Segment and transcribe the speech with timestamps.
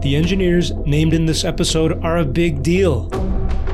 [0.00, 3.10] The engineers named in this episode are a big deal,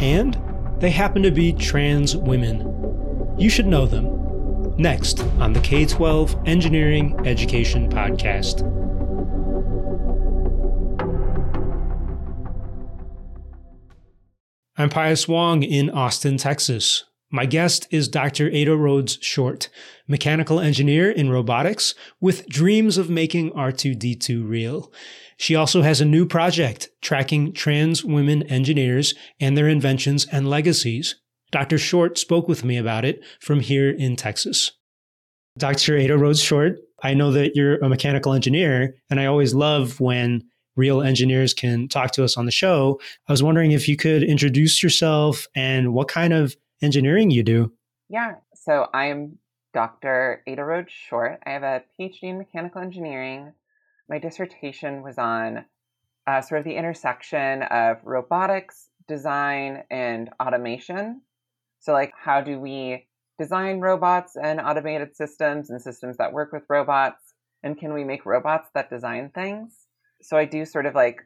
[0.00, 0.36] and
[0.80, 3.36] they happen to be trans women.
[3.38, 4.74] You should know them.
[4.76, 8.64] Next on the K 12 Engineering Education Podcast.
[14.76, 17.04] I'm Pius Wong in Austin, Texas.
[17.30, 18.50] My guest is Dr.
[18.50, 19.68] Ada Rhodes Short,
[20.08, 24.92] mechanical engineer in robotics with dreams of making R2D2 real.
[25.36, 31.16] She also has a new project tracking trans women engineers and their inventions and legacies.
[31.52, 31.78] Dr.
[31.78, 34.72] Short spoke with me about it from here in Texas.
[35.58, 35.96] Dr.
[35.96, 40.42] Ada Rhodes Short, I know that you're a mechanical engineer, and I always love when
[40.76, 43.00] real engineers can talk to us on the show.
[43.28, 47.72] I was wondering if you could introduce yourself and what kind of engineering you do.
[48.08, 49.38] Yeah, so I'm
[49.72, 50.42] Dr.
[50.46, 51.42] Ada Rhodes Short.
[51.46, 53.52] I have a PhD in mechanical engineering
[54.08, 55.64] my dissertation was on
[56.26, 61.22] uh, sort of the intersection of robotics, design, and automation.
[61.80, 63.06] So, like, how do we
[63.38, 67.34] design robots and automated systems and systems that work with robots?
[67.62, 69.74] And can we make robots that design things?
[70.22, 71.20] So, I do sort of like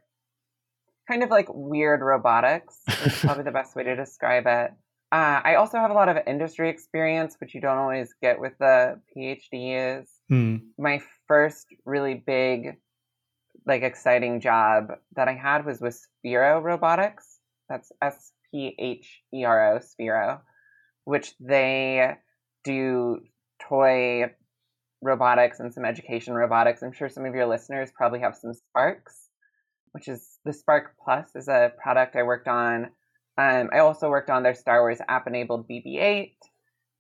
[1.09, 4.73] kind of like weird robotics, is probably the best way to describe it.
[5.13, 8.53] Uh, I also have a lot of industry experience, which you don't always get with
[8.61, 10.07] the PhDs.
[10.31, 10.57] Hmm.
[10.79, 12.77] My first really big,
[13.67, 17.41] like exciting job that I had was with Sphero Robotics.
[17.69, 20.41] That's S P H E R O, Sphero,
[21.05, 22.15] which they
[22.63, 23.19] do
[23.61, 24.31] toy
[25.03, 26.83] robotics and some education robotics.
[26.83, 29.31] I'm sure some of your listeners probably have some Sparks,
[29.91, 32.91] which is the Spark Plus is a product I worked on.
[33.37, 36.37] Um, I also worked on their Star Wars app enabled BB 8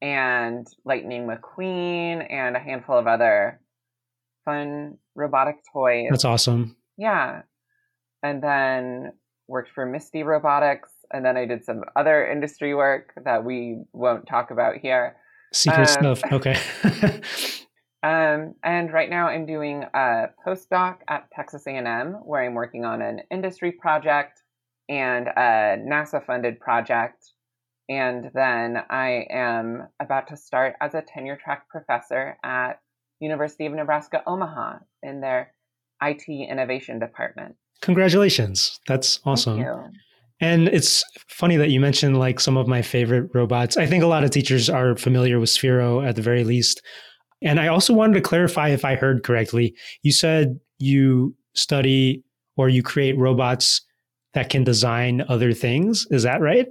[0.03, 3.61] and Lightning McQueen and a handful of other
[4.45, 6.09] fun robotic toys.
[6.11, 6.77] That's awesome.
[6.97, 7.42] Yeah.
[8.23, 9.12] And then
[9.48, 10.91] worked for Misty Robotics.
[11.12, 15.17] And then I did some other industry work that we won't talk about here.
[15.52, 16.33] Secret um, stuff.
[16.33, 16.57] Okay.
[18.03, 23.03] um, and right now I'm doing a postdoc at Texas A&M where I'm working on
[23.03, 24.41] an industry project
[24.89, 27.33] and a NASA funded project
[27.90, 32.74] and then I am about to start as a tenure track professor at
[33.18, 35.52] University of Nebraska Omaha in their
[36.00, 37.56] IT innovation department.
[37.83, 38.79] Congratulations.
[38.86, 39.67] That's awesome.
[40.40, 43.77] And it's funny that you mentioned like some of my favorite robots.
[43.77, 46.80] I think a lot of teachers are familiar with Sphero at the very least.
[47.42, 49.74] And I also wanted to clarify if I heard correctly.
[50.02, 52.23] You said you study
[52.56, 53.83] or you create robots
[54.33, 56.06] that can design other things.
[56.11, 56.68] Is that right?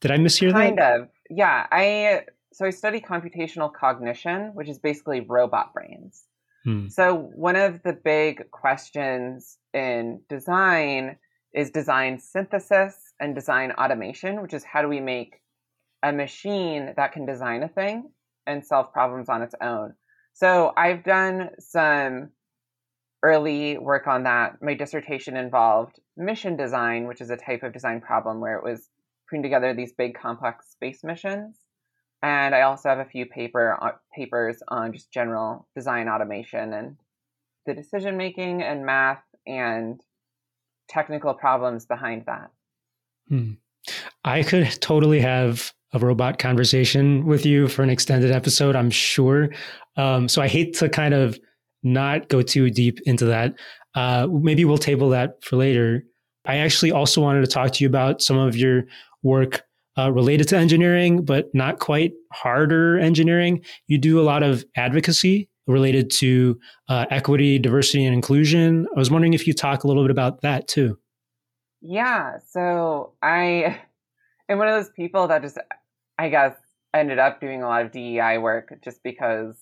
[0.00, 0.90] Did I mishear kind that?
[0.90, 1.08] Kind of.
[1.30, 1.66] Yeah.
[1.70, 6.24] I so I study computational cognition, which is basically robot brains.
[6.64, 6.88] Hmm.
[6.88, 11.16] So one of the big questions in design
[11.52, 15.40] is design synthesis and design automation, which is how do we make
[16.02, 18.10] a machine that can design a thing
[18.46, 19.94] and solve problems on its own.
[20.32, 22.30] So I've done some
[23.22, 24.56] early work on that.
[24.60, 28.88] My dissertation involved mission design, which is a type of design problem where it was
[29.34, 31.58] putting together these big complex space missions.
[32.22, 36.96] And I also have a few paper uh, papers on just general design automation and
[37.66, 40.00] the decision making and math and
[40.88, 42.50] technical problems behind that.
[43.28, 43.52] Hmm.
[44.24, 49.50] I could totally have a robot conversation with you for an extended episode, I'm sure.
[49.96, 51.38] Um, so I hate to kind of
[51.82, 53.54] not go too deep into that.
[53.94, 56.04] Uh, maybe we'll table that for later.
[56.46, 58.84] I actually also wanted to talk to you about some of your
[59.24, 59.64] work
[59.98, 63.64] uh, related to engineering, but not quite harder engineering.
[63.86, 66.58] You do a lot of advocacy related to
[66.88, 68.86] uh, equity, diversity, and inclusion.
[68.94, 70.98] I was wondering if you talk a little bit about that too.
[71.80, 72.38] Yeah.
[72.50, 73.80] So I
[74.48, 75.58] am one of those people that just,
[76.18, 76.56] I guess,
[76.92, 79.56] ended up doing a lot of DEI work just because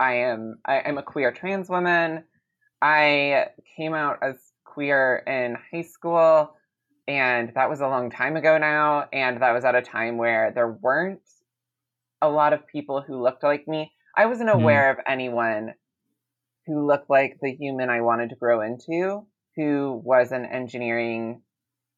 [0.00, 2.24] I am I, am a queer trans woman.
[2.80, 6.54] I came out as queer in high school
[7.08, 9.06] and that was a long time ago now.
[9.12, 11.22] And that was at a time where there weren't
[12.20, 13.90] a lot of people who looked like me.
[14.14, 14.60] I wasn't mm-hmm.
[14.60, 14.98] aware mm.
[14.98, 15.72] of anyone
[16.66, 19.26] who looked like the human I wanted to grow into,
[19.56, 21.40] who was an engineering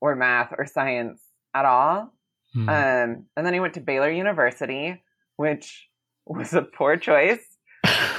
[0.01, 1.21] or math or science
[1.55, 2.15] at all.
[2.57, 2.69] Mm.
[2.69, 5.03] Um, and then I went to Baylor University,
[5.37, 5.89] which
[6.27, 7.50] was a poor choice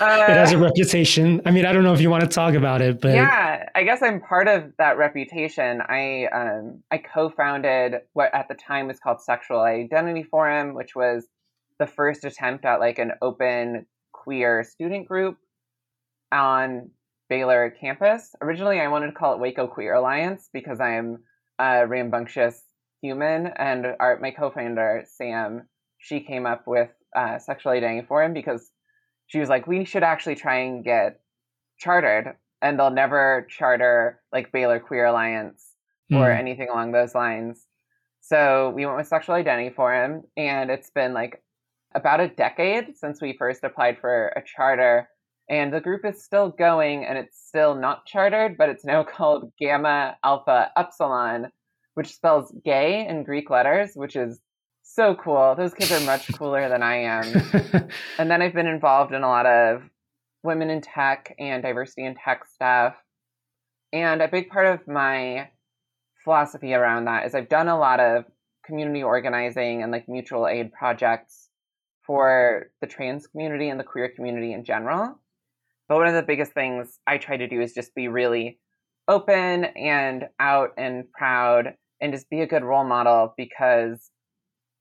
[0.02, 1.42] uh, it has a reputation.
[1.46, 3.84] I mean, I don't know if you want to talk about it, but yeah, I
[3.84, 5.82] guess I'm part of that reputation.
[5.82, 11.28] I um, I co-founded what at the time was called Sexual Identity Forum, which was
[11.80, 15.38] the first attempt at like an open queer student group
[16.32, 16.92] on
[17.30, 18.36] Baylor campus.
[18.42, 21.24] Originally, I wanted to call it Waco Queer Alliance because I am
[21.60, 22.62] a rambunctious
[23.02, 28.70] human, and our, my co-founder Sam, she came up with uh, Sexual Identity Forum because
[29.32, 31.22] she was like, we should actually try and get
[31.80, 35.70] chartered, and they'll never charter like Baylor Queer Alliance
[36.12, 36.18] mm.
[36.18, 36.38] or hmm.
[36.38, 37.66] anything along those lines.
[38.20, 41.42] So we went with Sexual Identity Forum, and it's been like
[41.96, 45.08] about a decade since we first applied for a charter.
[45.50, 49.54] And the group is still going and it's still not chartered, but it's now called
[49.58, 51.54] Gamma Alpha Upsilon,
[51.94, 54.42] which spells gay in Greek letters, which is
[54.94, 55.56] so cool.
[55.56, 57.24] Those kids are much cooler than I am.
[58.18, 59.84] and then I've been involved in a lot of
[60.44, 62.96] women in tech and diversity in tech stuff.
[63.94, 65.50] And a big part of my
[66.24, 68.26] philosophy around that is I've done a lot of
[68.66, 71.50] community organizing and like mutual aid projects
[72.06, 75.18] for the trans community and the queer community in general.
[75.88, 78.60] But one of the biggest things I try to do is just be really
[79.08, 84.10] open and out and proud and just be a good role model because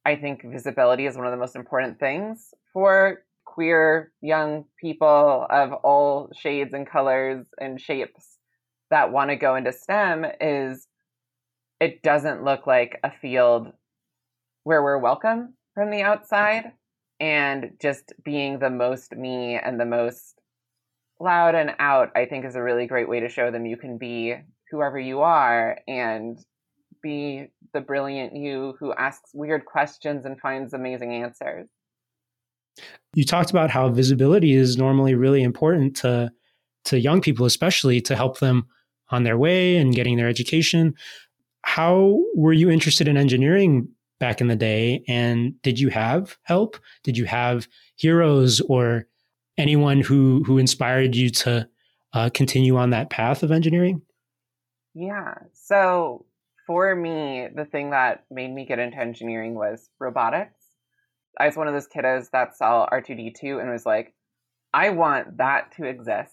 [0.05, 5.73] I think visibility is one of the most important things for queer young people of
[5.73, 8.39] all shades and colors and shapes
[8.91, 10.87] that want to go into STEM is
[11.81, 13.69] it doesn't look like a field
[14.65, 16.73] where we're welcome from the outside
[17.19, 20.41] and just being the most me and the most
[21.19, 23.99] loud and out i think is a really great way to show them you can
[23.99, 24.35] be
[24.71, 26.39] whoever you are and
[27.03, 31.69] be the brilliant you who asks weird questions and finds amazing answers
[33.15, 36.31] you talked about how visibility is normally really important to
[36.85, 38.67] to young people especially to help them
[39.11, 40.95] on their way and getting their education
[41.63, 43.89] how were you interested in engineering
[44.21, 45.03] back in the day?
[45.09, 46.79] And did you have help?
[47.03, 47.67] Did you have
[47.97, 49.07] heroes or
[49.59, 51.69] anyone who who inspired you to
[52.13, 54.03] uh, continue on that path of engineering?
[54.95, 55.35] Yeah.
[55.53, 56.27] So
[56.71, 60.61] for me, the thing that made me get into engineering was robotics.
[61.37, 64.15] I was one of those kiddos that saw R2D2 and was like,
[64.73, 66.33] I want that to exist.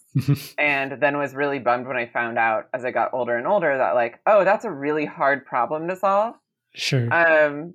[0.60, 3.80] and then was really bummed when I found out as I got older and older
[3.80, 6.36] that like, oh, that's a really hard problem to solve.
[6.76, 7.12] Sure.
[7.12, 7.74] Um,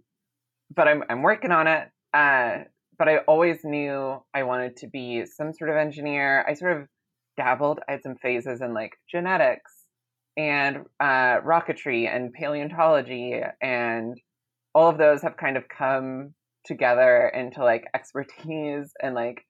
[0.72, 1.88] but I'm I'm working on it.
[2.14, 2.58] Uh,
[2.96, 6.44] but I always knew I wanted to be some sort of engineer.
[6.46, 6.86] I sort of
[7.36, 7.80] dabbled.
[7.88, 9.81] I had some phases in like genetics
[10.36, 14.20] and uh, rocketry and paleontology, and
[14.74, 16.34] all of those have kind of come
[16.64, 19.44] together into like expertise and like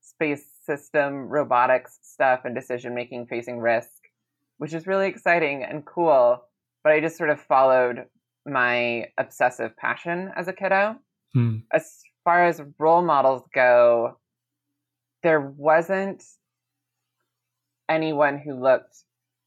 [0.00, 3.88] space system robotics stuff and decision making facing risk,
[4.58, 6.42] which is really exciting and cool.
[6.82, 8.04] But I just sort of followed
[8.46, 10.96] my obsessive passion as a kiddo.
[11.32, 11.58] Hmm.
[11.72, 14.18] As far as role models go,
[15.22, 16.22] there wasn't
[17.88, 19.04] anyone who looked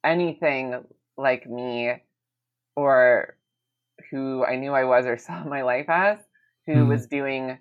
[0.07, 0.83] anything
[1.17, 1.93] like me
[2.75, 3.37] or
[4.11, 6.17] who I knew I was or saw my life as,
[6.65, 6.89] who hmm.
[6.89, 7.59] was doing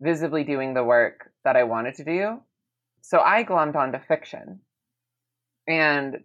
[0.00, 2.40] visibly doing the work that I wanted to do.
[3.02, 4.60] So I glommed onto fiction.
[5.66, 6.18] And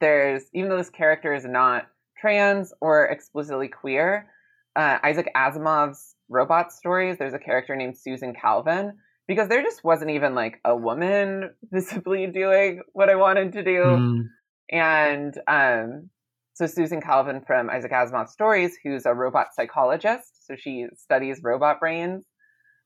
[0.00, 1.86] there's, even though this character is not
[2.24, 4.28] trans or explicitly queer.
[4.74, 8.94] Uh, Isaac Asimov's robot stories, there's a character named Susan Calvin,
[9.28, 13.82] because there just wasn't even like a woman visibly doing what I wanted to do.
[13.82, 14.22] Mm.
[14.70, 16.10] And um,
[16.54, 21.80] so Susan Calvin from Isaac Asimov's stories, who's a robot psychologist, so she studies robot
[21.80, 22.24] brains,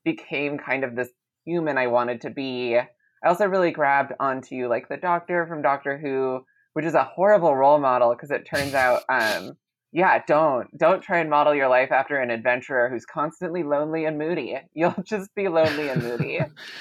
[0.05, 1.11] became kind of this
[1.45, 2.77] human I wanted to be.
[2.77, 6.45] I also really grabbed onto like the doctor from Doctor Who
[6.79, 9.55] which is a horrible role model because it turns out, um,
[9.91, 14.17] yeah, don't don't try and model your life after an adventurer who's constantly lonely and
[14.17, 14.57] moody.
[14.75, 16.39] You'll just be lonely and moody.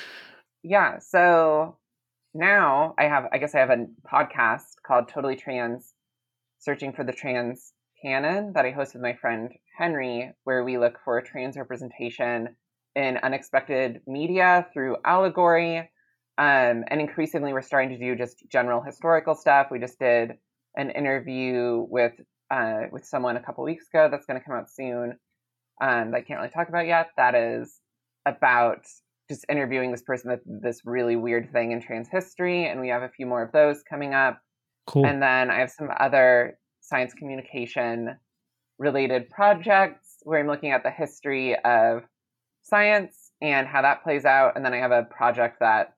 [0.63, 1.77] yeah, so
[2.37, 5.93] now I have, I guess I have a podcast called Totally Trans,
[6.59, 10.99] searching for the trans canon that I host with my friend Henry, where we look
[11.03, 12.55] for trans representation
[12.95, 15.89] in unexpected media through allegory
[16.37, 19.67] um, and increasingly, we're starting to do just general historical stuff.
[19.71, 20.33] We just did
[20.75, 22.13] an interview with
[22.51, 25.17] uh, with someone a couple weeks ago that's going to come out soon.
[25.81, 27.09] Um, that I can't really talk about yet.
[27.17, 27.79] That is
[28.25, 28.85] about
[29.29, 33.03] just interviewing this person with this really weird thing in trans history, and we have
[33.03, 34.39] a few more of those coming up.
[34.85, 35.05] Cool.
[35.05, 38.17] And then I have some other science communication
[38.79, 42.03] related projects where I'm looking at the history of
[42.63, 44.55] science and how that plays out.
[44.55, 45.93] And then I have a project that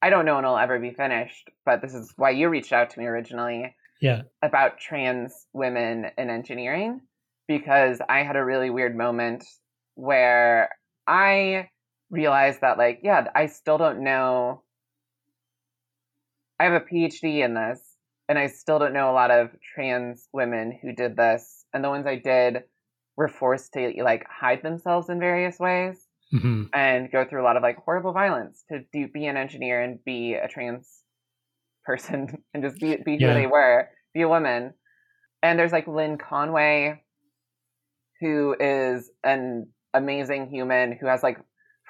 [0.00, 2.90] I don't know when it'll ever be finished, but this is why you reached out
[2.90, 3.74] to me originally.
[4.00, 4.22] Yeah.
[4.42, 7.02] About trans women in engineering
[7.46, 9.44] because I had a really weird moment
[9.94, 10.70] where
[11.06, 11.68] I
[12.12, 14.62] realized that like, yeah, I still don't know
[16.62, 17.80] I have a PhD in this,
[18.28, 21.64] and I still don't know a lot of trans women who did this.
[21.74, 22.62] And the ones I did
[23.16, 26.64] were forced to like hide themselves in various ways mm-hmm.
[26.72, 29.98] and go through a lot of like horrible violence to do be an engineer and
[30.04, 30.88] be a trans
[31.84, 33.34] person and just be be who yeah.
[33.34, 34.72] they were, be a woman.
[35.42, 37.02] And there's like Lynn Conway,
[38.20, 41.38] who is an amazing human who has like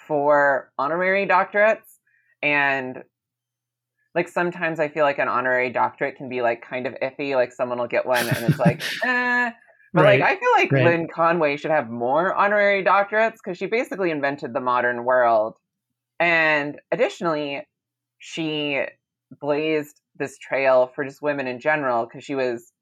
[0.07, 1.99] four honorary doctorates
[2.43, 3.03] and
[4.15, 7.35] like sometimes I feel like an honorary doctorate can be like kind of iffy.
[7.35, 9.51] Like someone will get one and it's like, eh.
[9.95, 10.21] But right.
[10.21, 10.85] like I feel like right.
[10.85, 15.57] Lynn Conway should have more honorary doctorates because she basically invented the modern world.
[16.19, 17.67] And additionally,
[18.19, 18.81] she
[19.41, 22.73] blazed this trail for just women in general because she was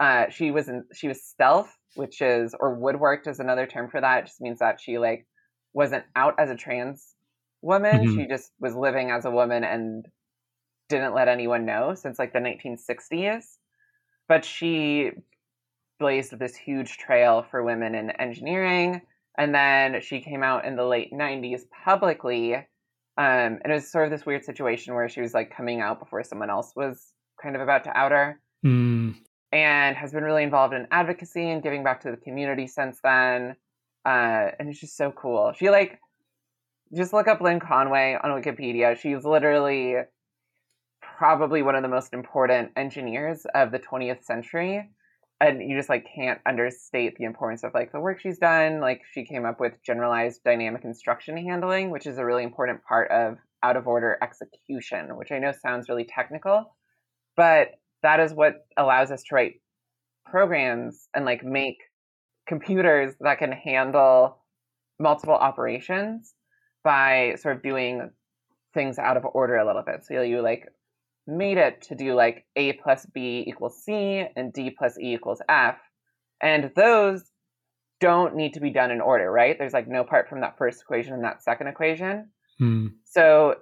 [0.00, 4.00] uh, she was in, she was stealth, which is or woodworked is another term for
[4.00, 4.18] that.
[4.20, 5.26] It just means that she like
[5.72, 7.14] wasn't out as a trans
[7.62, 8.00] woman.
[8.00, 8.20] Mm-hmm.
[8.20, 10.06] She just was living as a woman and
[10.88, 13.44] didn't let anyone know since like the 1960s.
[14.28, 15.10] But she
[15.98, 19.02] blazed this huge trail for women in engineering.
[19.38, 22.54] And then she came out in the late 90s publicly.
[22.54, 22.64] Um,
[23.16, 26.24] and it was sort of this weird situation where she was like coming out before
[26.24, 28.40] someone else was kind of about to out her.
[28.64, 29.16] Mm.
[29.52, 33.56] And has been really involved in advocacy and giving back to the community since then.
[34.04, 35.52] Uh, and it's just so cool.
[35.56, 35.98] She like,
[36.96, 38.96] just look up Lynn Conway on Wikipedia.
[38.98, 39.96] She's literally
[41.18, 44.88] probably one of the most important engineers of the 20th century
[45.40, 49.02] and you just like can't understate the importance of like the work she's done like
[49.12, 53.36] she came up with generalized dynamic instruction handling which is a really important part of
[53.62, 56.74] out of order execution which i know sounds really technical
[57.36, 57.68] but
[58.02, 59.54] that is what allows us to write
[60.26, 61.78] programs and like make
[62.50, 64.36] computers that can handle
[64.98, 66.34] multiple operations
[66.82, 68.10] by sort of doing
[68.74, 70.66] things out of order a little bit so you like
[71.26, 75.40] made it to do like A plus B equals C and D plus E equals
[75.48, 75.76] F.
[76.42, 77.22] And those
[78.00, 79.56] don't need to be done in order, right?
[79.58, 82.30] There's like no part from that first equation and that second equation.
[82.58, 82.86] Hmm.
[83.04, 83.56] So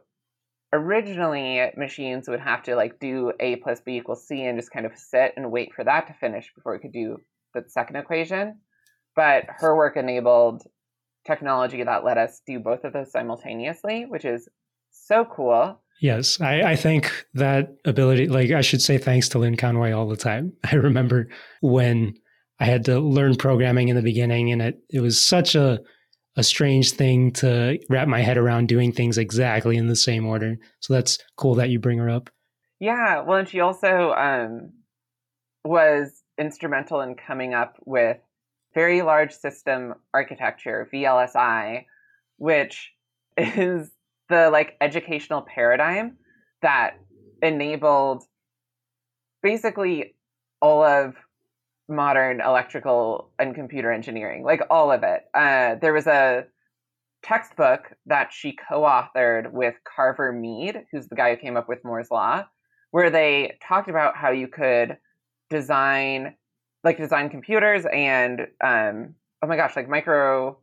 [0.73, 4.87] originally machines would have to like do A plus B equals C and just kind
[4.87, 7.19] of sit and wait for that to finish before it could do
[7.55, 8.59] the second equation.
[9.19, 10.63] But her work enabled
[11.27, 14.49] technology that let us do both of those simultaneously, which is
[14.93, 15.83] so cool.
[16.01, 20.07] Yes, I, I think that ability, like I should say thanks to Lynn Conway all
[20.07, 20.53] the time.
[20.71, 21.27] I remember
[21.63, 22.15] when
[22.61, 25.81] I had to learn programming in the beginning, and it, it was such a,
[26.37, 30.59] a strange thing to wrap my head around doing things exactly in the same order.
[30.79, 32.31] So that's cool that you bring her up.
[32.79, 34.75] Yeah, well, and she also um,
[35.65, 38.19] was instrumental in coming up with
[38.79, 41.85] very large system architecture, VLSI,
[42.37, 42.93] which
[43.37, 43.91] is
[44.29, 46.17] the like educational paradigm
[46.63, 46.95] that
[47.43, 48.23] enabled
[49.43, 50.15] basically
[50.63, 51.17] all of
[51.89, 55.23] modern electrical and computer engineering, like all of it.
[55.35, 56.45] Uh, there was a
[57.25, 62.13] textbook that she co-authored with Carver Mead, who's the guy who came up with Moore's
[62.13, 62.45] law,
[62.93, 64.99] where they talked about how you could
[65.51, 66.37] design,
[66.89, 70.57] like design computers and um, oh my gosh, like micro,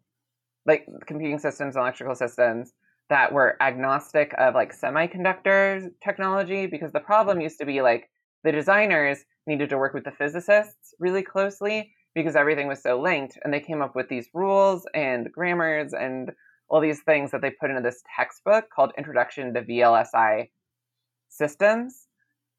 [0.65, 2.73] like computing systems, electrical systems
[3.09, 8.09] that were agnostic of like semiconductor technology because the problem used to be like
[8.43, 13.37] the designers needed to work with the physicists really closely because everything was so linked
[13.43, 16.31] and they came up with these rules and grammars and
[16.69, 20.49] all these things that they put into this textbook called introduction to vlsi
[21.29, 22.07] systems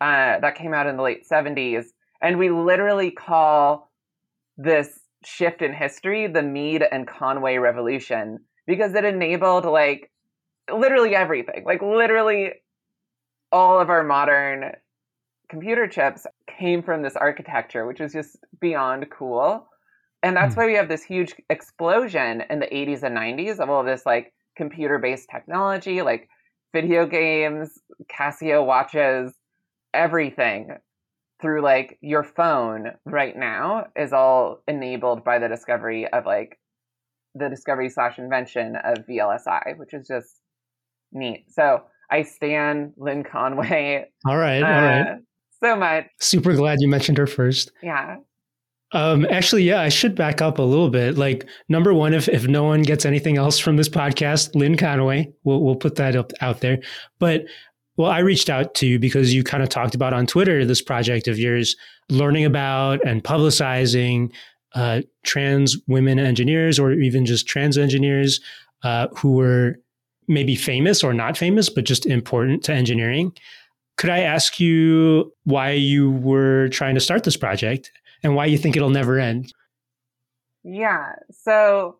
[0.00, 1.86] uh, that came out in the late 70s
[2.20, 3.90] and we literally call
[4.56, 10.10] this shift in history the mead and conway revolution because it enabled like
[10.72, 11.64] literally everything.
[11.64, 12.52] Like literally
[13.52, 14.72] all of our modern
[15.48, 16.26] computer chips
[16.58, 19.68] came from this architecture, which is just beyond cool.
[20.22, 20.58] And that's mm.
[20.58, 24.32] why we have this huge explosion in the 80s and 90s of all this like
[24.56, 26.28] computer based technology, like
[26.72, 27.78] video games,
[28.10, 29.32] Casio watches,
[29.94, 30.76] everything
[31.46, 36.58] through like your phone right now is all enabled by the discovery of like
[37.36, 40.40] the discovery slash invention of VLSI, which is just
[41.12, 41.44] neat.
[41.48, 44.06] So I stand Lynn Conway.
[44.26, 45.18] All right, uh, all right.
[45.62, 46.06] So much.
[46.20, 47.70] Super glad you mentioned her first.
[47.80, 48.16] Yeah.
[48.90, 51.16] Um, actually, yeah, I should back up a little bit.
[51.16, 55.32] Like number one, if if no one gets anything else from this podcast, Lynn Conway,
[55.44, 56.80] we'll we'll put that up out there.
[57.20, 57.44] But
[57.96, 60.82] well, I reached out to you because you kind of talked about on Twitter this
[60.82, 61.76] project of yours,
[62.10, 64.32] learning about and publicizing
[64.74, 68.40] uh, trans women engineers or even just trans engineers
[68.82, 69.76] uh, who were
[70.28, 73.32] maybe famous or not famous, but just important to engineering.
[73.96, 77.90] could I ask you why you were trying to start this project
[78.22, 79.52] and why you think it'll never end?
[80.64, 81.12] Yeah.
[81.30, 81.98] So,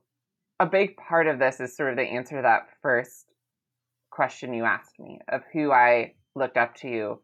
[0.60, 3.26] a big part of this is sort of the answer to that first
[4.16, 7.20] question you asked me of who I looked up to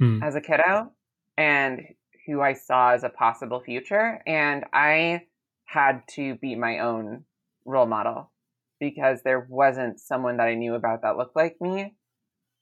[0.00, 0.22] hmm.
[0.22, 0.90] as a kiddo
[1.36, 1.82] and
[2.26, 4.20] who I saw as a possible future.
[4.26, 5.26] And I
[5.66, 7.24] had to be my own
[7.66, 8.32] role model
[8.80, 11.94] because there wasn't someone that I knew about that looked like me.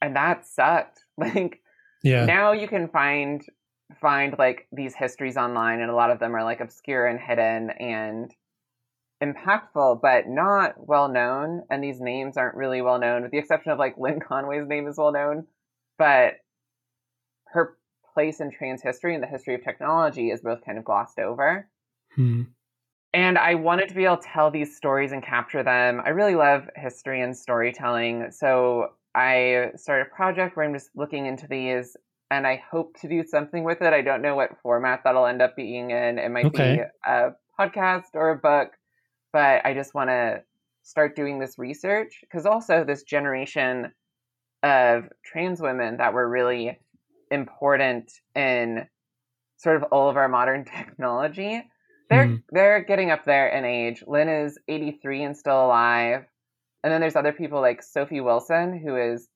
[0.02, 1.04] And that sucked.
[1.18, 1.60] Like
[2.02, 2.24] yeah.
[2.24, 3.44] now you can find
[4.00, 7.68] find like these histories online and a lot of them are like obscure and hidden
[7.78, 8.34] and
[9.22, 13.70] impactful but not well known and these names aren't really well known with the exception
[13.70, 15.46] of like Lynn Conway's name is well known
[15.98, 16.36] but
[17.52, 17.76] her
[18.14, 21.68] place in trans history and the history of technology is both kind of glossed over.
[22.14, 22.42] Hmm.
[23.12, 26.00] And I wanted to be able to tell these stories and capture them.
[26.04, 28.30] I really love history and storytelling.
[28.30, 31.96] So I started a project where I'm just looking into these
[32.30, 33.92] and I hope to do something with it.
[33.92, 36.18] I don't know what format that'll end up being in.
[36.20, 36.76] It might okay.
[36.76, 38.70] be a podcast or a book,
[39.32, 40.42] but I just want to
[40.82, 43.92] start doing this research because also this generation
[44.62, 46.78] of trans women that were really
[47.30, 48.86] important in
[49.56, 51.62] sort of all of our modern technology.
[52.08, 52.42] They're mm.
[52.50, 54.02] they're getting up there in age.
[54.06, 56.24] Lynn is 83 and still alive.
[56.82, 59.28] And then there's other people like Sophie Wilson, who is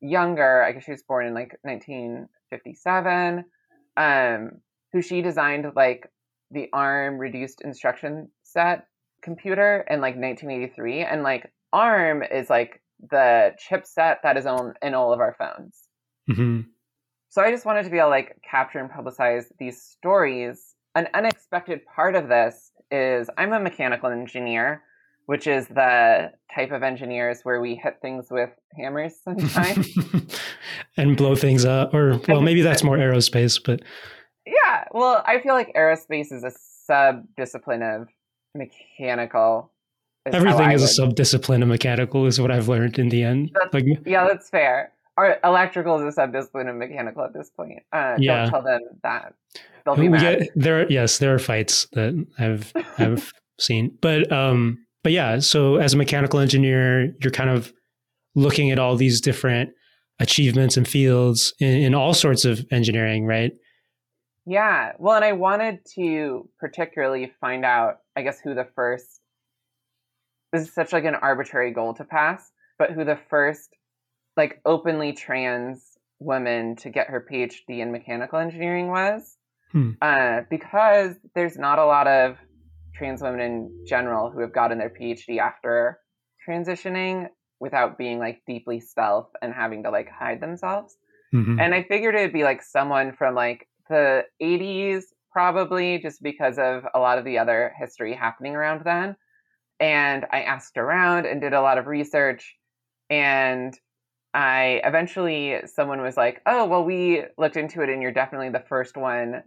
[0.00, 0.62] younger.
[0.62, 3.44] I guess she was born in like 1957.
[3.96, 4.50] Um,
[4.92, 6.06] who she designed like
[6.50, 8.86] the ARM reduced instruction set
[9.22, 14.94] computer in like 1983, and like ARM is like the chipset that is on in
[14.94, 15.88] all of our phones.
[16.30, 16.60] Mm-hmm.
[17.28, 20.74] So I just wanted to be able to like capture and publicize these stories.
[20.94, 24.82] An unexpected part of this is I'm a mechanical engineer,
[25.26, 29.96] which is the type of engineers where we hit things with hammers sometimes
[30.96, 31.94] and blow things up.
[31.94, 33.80] Or well, maybe that's more aerospace, but
[34.44, 34.84] yeah.
[34.92, 36.52] Well, I feel like aerospace is a
[36.84, 38.08] sub discipline of
[38.54, 39.70] mechanical.
[40.26, 43.50] Everything is a sub discipline of mechanical, is what I've learned in the end.
[43.54, 47.82] That's, like, yeah, that's fair or electrical is a subdiscipline of mechanical at this point.
[47.92, 48.42] Uh, yeah.
[48.42, 49.34] Don't tell them that.
[49.84, 50.40] They'll be mad.
[50.40, 55.40] Get, there, yes, there are fights that I've I've seen, but um, but yeah.
[55.40, 57.72] So as a mechanical engineer, you're kind of
[58.34, 59.70] looking at all these different
[60.18, 63.52] achievements and fields in, in all sorts of engineering, right?
[64.46, 64.92] Yeah.
[64.98, 69.20] Well, and I wanted to particularly find out, I guess, who the first.
[70.52, 73.70] This is such like an arbitrary goal to pass, but who the first
[74.36, 79.36] like openly trans woman to get her PhD in mechanical engineering was.
[79.72, 79.92] Hmm.
[80.02, 82.36] Uh, because there's not a lot of
[82.94, 85.98] trans women in general who have gotten their PhD after
[86.46, 87.28] transitioning
[87.60, 90.96] without being like deeply stealth and having to like hide themselves.
[91.34, 91.60] Mm-hmm.
[91.60, 96.84] And I figured it'd be like someone from like the 80s, probably just because of
[96.94, 99.16] a lot of the other history happening around then.
[99.80, 102.54] And I asked around and did a lot of research.
[103.10, 103.74] And
[104.34, 108.64] I eventually someone was like, "Oh, well, we looked into it, and you're definitely the
[108.68, 109.42] first one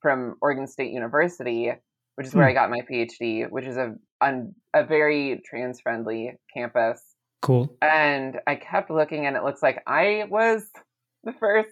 [0.00, 1.72] from Oregon State University,
[2.16, 2.50] which is where hmm.
[2.50, 7.00] I got my PhD, which is a on a very trans friendly campus."
[7.42, 7.76] Cool.
[7.80, 10.68] And I kept looking, and it looks like I was
[11.24, 11.68] the first.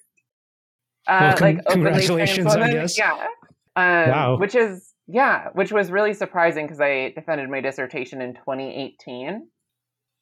[1.07, 2.99] Uh, well, con- like congratulations, I guess.
[2.99, 3.13] Yeah.
[3.77, 4.37] Um, wow.
[4.39, 9.47] Which is yeah, which was really surprising because I defended my dissertation in 2018.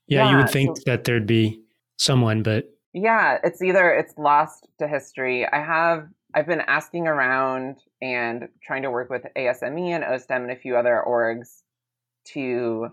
[0.06, 1.62] Yeah, yeah you would think so, that there'd be
[1.96, 5.46] someone, but yeah, it's either it's lost to history.
[5.46, 10.50] I have I've been asking around and trying to work with ASME and OSTEM and
[10.50, 11.62] a few other orgs
[12.32, 12.88] to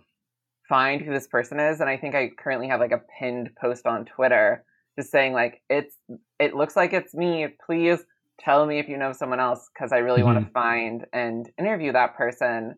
[0.70, 1.82] find who this person is.
[1.82, 4.64] And I think I currently have like a pinned post on Twitter
[4.98, 5.96] just saying like it's
[6.40, 7.48] it looks like it's me.
[7.66, 8.00] Please
[8.40, 10.34] tell me if you know someone else because I really mm-hmm.
[10.34, 12.76] want to find and interview that person.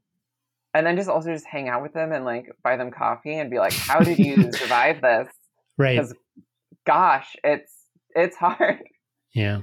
[0.76, 3.49] And then just also just hang out with them and like buy them coffee and
[3.49, 5.28] be like, how did you survive this?
[5.78, 5.97] Right.
[5.97, 6.13] Because
[6.86, 7.71] gosh, it's
[8.15, 8.80] it's hard.
[9.36, 9.62] Yeah.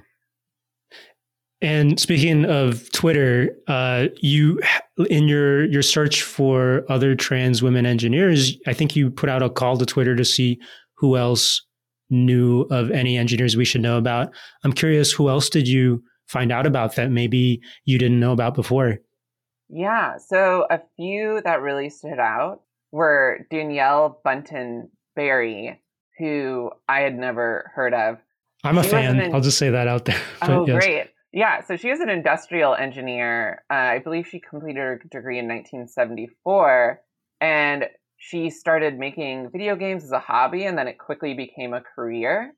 [1.63, 4.61] And speaking of Twitter, uh, you
[5.09, 9.49] in your your search for other trans women engineers, I think you put out a
[9.49, 10.59] call to Twitter to see
[10.97, 11.65] who else
[12.11, 14.33] knew of any engineers we should know about.
[14.65, 18.55] I'm curious, who else did you find out about that maybe you didn't know about
[18.55, 18.99] before?
[19.69, 25.81] Yeah, so a few that really stood out were Danielle Bunton Berry,
[26.19, 28.19] who I had never heard of.
[28.65, 29.19] I'm a she fan.
[29.19, 30.21] An, I'll just say that out there.
[30.43, 30.85] oh, yes.
[30.85, 31.07] great.
[31.33, 33.63] Yeah, so she is an industrial engineer.
[33.71, 37.01] Uh, I believe she completed her degree in 1974,
[37.41, 37.85] and
[38.23, 42.53] she started making video games as a hobby, and then it quickly became a career.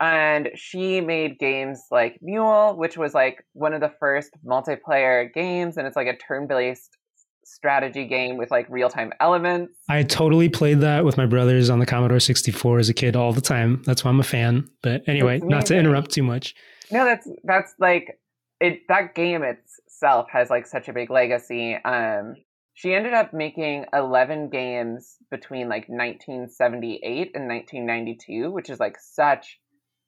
[0.00, 5.76] and she made games like Mule, which was like one of the first multiplayer games,
[5.76, 6.96] and it's like a turn-based
[7.44, 9.72] strategy game with like real-time elements.
[9.88, 13.32] I totally played that with my brothers on the Commodore 64 as a kid all
[13.32, 13.82] the time.
[13.86, 14.68] That's why I'm a fan.
[14.82, 16.54] But anyway, not to interrupt too much.
[16.90, 18.18] No, that's that's like
[18.60, 21.74] it that game itself has like such a big legacy.
[21.84, 22.34] Um
[22.74, 29.60] she ended up making 11 games between like 1978 and 1992, which is like such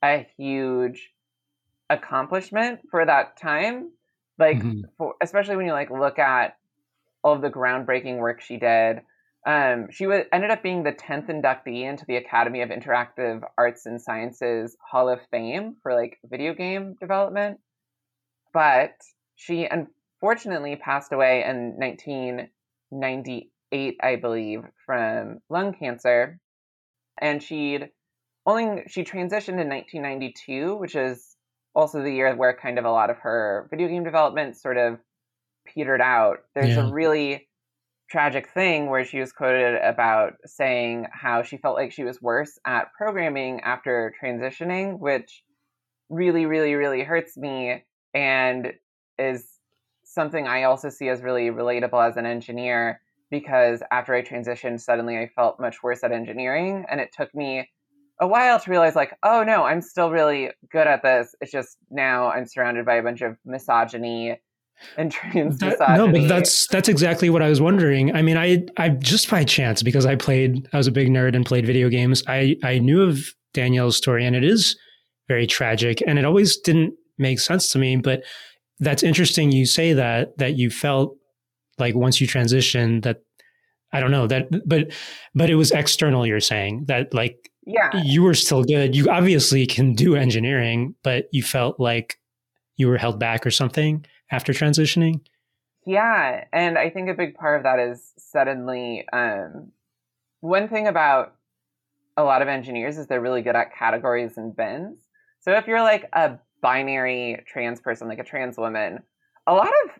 [0.02, 1.10] a huge
[1.88, 3.92] accomplishment for that time.
[4.36, 4.80] Like, mm-hmm.
[4.98, 6.56] for, especially when you like look at
[7.22, 9.00] all of the groundbreaking work she did.
[9.46, 13.86] Um, she was, ended up being the 10th inductee into the Academy of Interactive Arts
[13.86, 17.60] and Sciences Hall of Fame for like video game development.
[18.52, 18.96] But
[19.36, 19.68] she
[20.26, 26.40] unfortunately passed away in 1998, I believe, from lung cancer.
[27.20, 27.90] And she'd
[28.44, 31.36] only she transitioned in 1992, which is
[31.76, 34.98] also the year where kind of a lot of her video game development sort of
[35.64, 36.38] petered out.
[36.56, 36.88] There's yeah.
[36.88, 37.46] a really
[38.10, 42.58] tragic thing where she was quoted about saying how she felt like she was worse
[42.66, 45.44] at programming after transitioning, which
[46.08, 48.72] really, really, really hurts me and
[49.18, 49.55] is
[50.16, 53.00] something I also see as really relatable as an engineer
[53.30, 56.84] because after I transitioned, suddenly I felt much worse at engineering.
[56.90, 57.68] And it took me
[58.20, 61.34] a while to realize, like, oh no, I'm still really good at this.
[61.40, 64.40] It's just now I'm surrounded by a bunch of misogyny
[64.96, 68.14] and trans that, No, but that's that's exactly what I was wondering.
[68.14, 71.36] I mean, I I just by chance because I played, I was a big nerd
[71.36, 72.22] and played video games.
[72.26, 74.76] I I knew of Danielle's story, and it is
[75.28, 77.96] very tragic, and it always didn't make sense to me.
[77.96, 78.22] But
[78.78, 81.16] that's interesting you say that that you felt
[81.78, 83.22] like once you transitioned that
[83.92, 84.92] I don't know that but
[85.34, 87.90] but it was external you're saying that like yeah.
[88.04, 88.94] you were still good.
[88.94, 92.18] You obviously can do engineering but you felt like
[92.76, 95.20] you were held back or something after transitioning?
[95.86, 99.72] Yeah and I think a big part of that is suddenly um,
[100.40, 101.34] one thing about
[102.16, 104.98] a lot of engineers is they're really good at categories and bins.
[105.40, 108.98] So if you're like a binary trans person, like a trans woman,
[109.46, 109.90] a lot of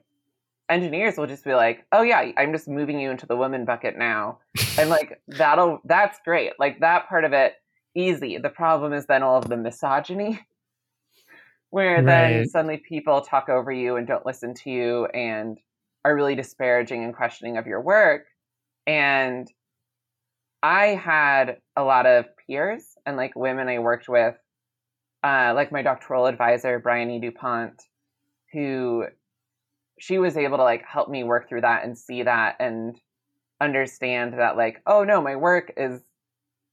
[0.69, 3.97] engineers will just be like, "Oh yeah, I'm just moving you into the woman bucket
[3.97, 4.41] now,"
[4.79, 6.55] and like that'll that's great.
[6.59, 7.55] Like that part of it,
[7.95, 8.39] easy.
[8.39, 10.41] The problem is then all of the misogyny,
[11.71, 12.05] where right.
[12.05, 15.59] then suddenly people talk over you and don't listen to you and
[16.05, 18.25] are really disparaging and questioning of your work.
[18.89, 19.49] And
[20.65, 24.35] I had a lot of peers and like women I worked with
[25.27, 27.83] uh, like my doctoral advisor, Bryony DuPont,
[28.53, 29.07] who
[29.99, 33.01] she was able to like help me work through that and see that and
[33.61, 36.01] understand that like, oh no, my work is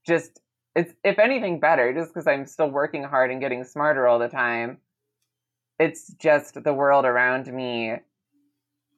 [0.06, 0.40] just
[0.76, 4.28] it's if anything better, just because I'm still working hard and getting smarter all the
[4.28, 4.78] time.
[5.80, 7.94] It's just the world around me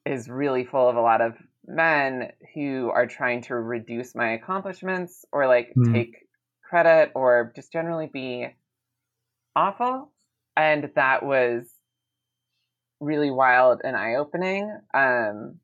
[0.04, 1.34] is really full of a lot of
[1.66, 5.94] men who are trying to reduce my accomplishments or like mm.
[5.94, 6.28] take
[6.68, 8.48] credit or just generally be
[9.56, 10.12] awful.
[10.56, 11.66] And that was
[13.00, 14.78] really wild and eye opening.
[14.94, 15.56] Um,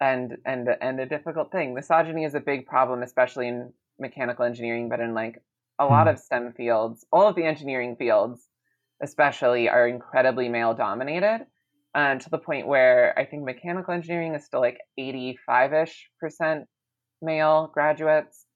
[0.00, 1.74] and and and a difficult thing.
[1.74, 5.40] Misogyny is a big problem, especially in mechanical engineering, but in like
[5.78, 6.14] a lot hmm.
[6.14, 8.48] of STEM fields, all of the engineering fields,
[9.00, 11.46] especially, are incredibly male dominated.
[11.94, 16.66] Um, to the point where I think mechanical engineering is still like 85 ish percent
[17.20, 18.46] male graduates.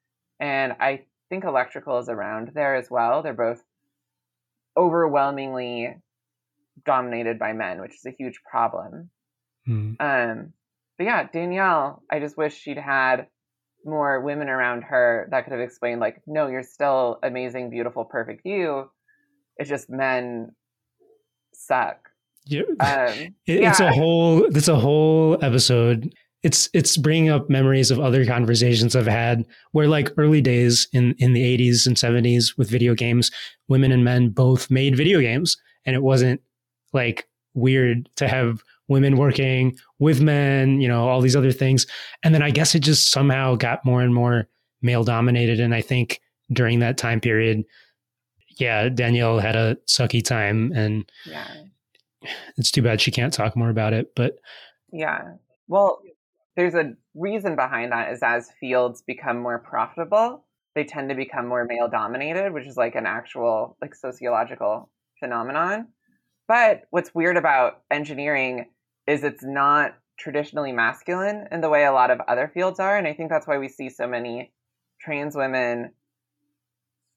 [0.41, 3.23] And I think electrical is around there as well.
[3.23, 3.62] They're both
[4.77, 5.97] overwhelmingly
[6.85, 9.11] dominated by men, which is a huge problem.
[9.69, 9.97] Mm.
[10.01, 10.53] Um,
[10.99, 13.27] but yeah, Danielle, I just wish she'd had
[13.85, 18.43] more women around her that could have explained, like, no, you're still amazing, beautiful, perfect
[18.45, 18.91] you.
[19.57, 20.53] It's just men
[21.55, 22.09] suck.
[22.45, 23.71] Yeah, um, it, yeah.
[23.71, 24.45] it's a whole.
[24.57, 29.88] It's a whole episode it's it's bringing up memories of other conversations I've had where
[29.88, 33.31] like early days in in the 80s and 70s with video games,
[33.68, 36.40] women and men both made video games and it wasn't
[36.92, 41.87] like weird to have women working with men, you know, all these other things.
[42.22, 44.46] And then I guess it just somehow got more and more
[44.83, 46.20] male dominated and I think
[46.53, 47.64] during that time period
[48.59, 51.46] yeah, Danielle had a sucky time and yeah.
[52.57, 54.38] It's too bad she can't talk more about it, but
[54.92, 55.35] yeah.
[55.68, 56.01] Well,
[56.57, 61.47] there's a reason behind that is as fields become more profitable, they tend to become
[61.47, 64.90] more male dominated, which is like an actual like sociological
[65.21, 65.88] phenomenon.
[66.49, 68.66] But what's weird about engineering
[69.07, 72.97] is it's not traditionally masculine in the way a lot of other fields are.
[72.97, 74.53] And I think that's why we see so many
[75.01, 75.92] trans women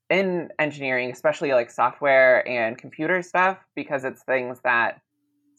[0.09, 5.01] in engineering, especially like software and computer stuff, because it's things that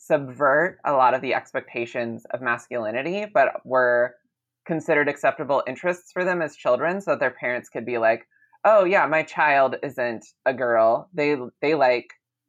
[0.00, 4.14] subvert a lot of the expectations of masculinity, but were
[4.66, 8.26] considered acceptable interests for them as children, so that their parents could be like,
[8.64, 11.08] "Oh yeah, my child isn't a girl.
[11.12, 12.08] They they like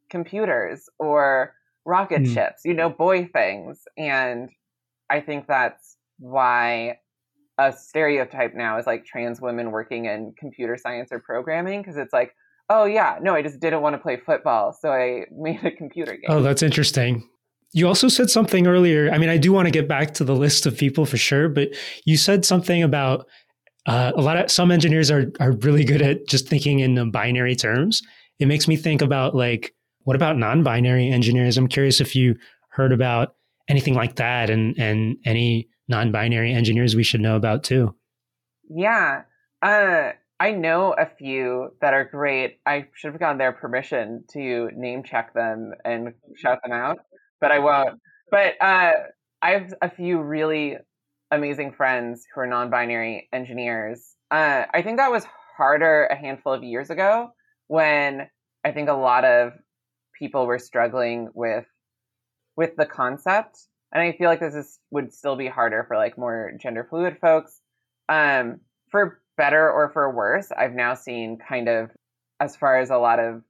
[0.09, 1.53] computers or
[1.85, 2.33] rocket mm.
[2.33, 4.49] ships, you know, boy things." And
[5.09, 6.99] I think that's why
[7.57, 12.13] a stereotype now is like trans women working in computer science or programming because it's
[12.13, 12.33] like,
[12.69, 16.13] oh yeah, no, I just didn't want to play football, so I made a computer
[16.13, 16.29] game.
[16.29, 17.27] Oh, that's interesting.
[17.73, 19.09] You also said something earlier.
[19.11, 21.47] I mean, I do want to get back to the list of people for sure,
[21.47, 21.69] but
[22.05, 23.27] you said something about
[23.85, 27.55] uh, a lot of some engineers are are really good at just thinking in binary
[27.55, 28.01] terms.
[28.39, 31.57] It makes me think about like, what about non-binary engineers?
[31.57, 32.35] I'm curious if you
[32.69, 33.35] heard about
[33.67, 37.95] anything like that and and any non-binary engineers we should know about too.
[38.69, 39.23] Yeah.
[39.61, 42.59] Uh, I know a few that are great.
[42.65, 46.97] I should have gotten their permission to name check them and shout them out,
[47.41, 47.99] but I won't.
[48.29, 48.93] But uh,
[49.41, 50.77] I have a few really
[51.31, 54.15] amazing friends who are non-binary engineers.
[54.29, 55.25] Uh, I think that was
[55.57, 57.31] harder a handful of years ago
[57.67, 58.29] when
[58.63, 59.53] I think a lot of
[60.17, 61.65] people were struggling with
[62.55, 63.57] with the concept
[63.91, 67.17] and I feel like this is would still be harder for like more gender fluid
[67.19, 67.59] folks.
[68.07, 71.89] Um, for better or for worse, I've now seen kind of
[72.39, 73.41] as far as a lot of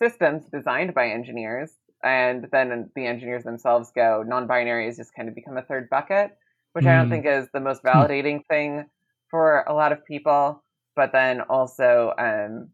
[0.00, 5.34] systems designed by engineers, and then the engineers themselves go, non-binary has just kind of
[5.34, 6.36] become a third bucket,
[6.72, 6.88] which mm.
[6.88, 7.10] I don't mm.
[7.10, 7.88] think is the most hmm.
[7.88, 8.86] validating thing
[9.30, 10.62] for a lot of people.
[10.94, 12.70] But then also, um,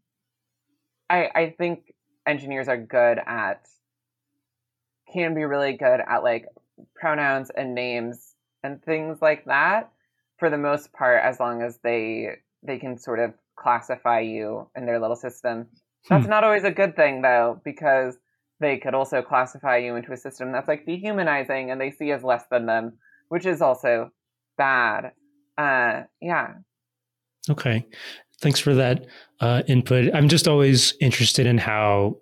[1.09, 1.93] I I think
[2.25, 3.67] engineers are good at
[5.11, 6.47] can be really good at like
[6.95, 8.33] pronouns and names
[8.63, 9.91] and things like that
[10.37, 12.29] for the most part as long as they
[12.63, 15.67] they can sort of classify you in their little system
[16.09, 16.29] that's hmm.
[16.29, 18.17] not always a good thing though because
[18.63, 22.23] they could also classify you into a system that's like dehumanizing and they see as
[22.23, 22.93] less than them
[23.29, 24.11] which is also
[24.57, 25.11] bad.
[25.57, 26.53] Uh yeah.
[27.49, 27.85] Okay.
[28.41, 29.05] Thanks for that
[29.39, 30.13] uh, input.
[30.13, 32.17] I'm just always interested in how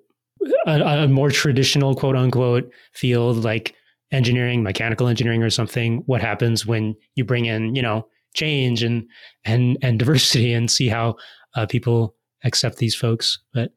[0.65, 3.75] a, a more traditional quote unquote field like
[4.11, 9.05] engineering, mechanical engineering or something, what happens when you bring in, you know, change and
[9.45, 11.15] and and diversity and see how
[11.55, 13.39] uh, people accept these folks.
[13.53, 13.71] But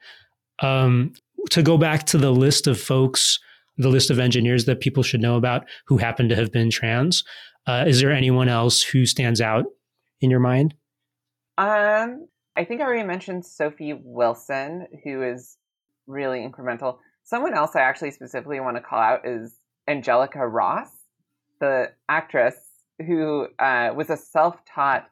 [0.61, 1.13] um,
[1.51, 3.39] to go back to the list of folks,
[3.77, 7.25] the list of engineers that people should know about who happen to have been trans,
[7.67, 9.65] uh, is there anyone else who stands out
[10.21, 10.75] in your mind?
[11.57, 15.57] Um, I think I already mentioned Sophie Wilson, who is
[16.07, 16.99] really incremental.
[17.25, 19.57] Someone else I actually specifically want to call out is
[19.89, 20.91] Angelica Ross,
[21.61, 22.57] the actress
[23.07, 25.09] who uh, was a self taught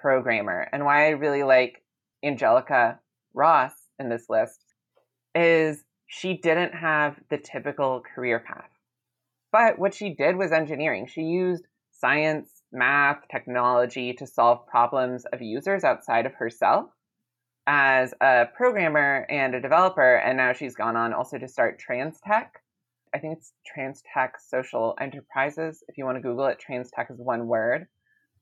[0.00, 0.68] programmer.
[0.72, 1.82] And why I really like
[2.24, 2.98] Angelica
[3.34, 4.60] Ross in this list
[5.34, 8.68] is she didn't have the typical career path.
[9.50, 11.06] But what she did was engineering.
[11.06, 16.86] She used science, math, technology to solve problems of users outside of herself
[17.66, 20.16] as a programmer and a developer.
[20.16, 22.62] And now she's gone on also to start Trans Tech,
[23.14, 25.84] I think it's Trans Tech Social Enterprises.
[25.88, 27.86] If you want to Google it, Trans Tech is one word,